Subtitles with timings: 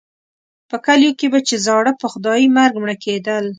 [0.69, 3.45] په کلیو کې به چې زاړه په خدایي مرګ مړه کېدل.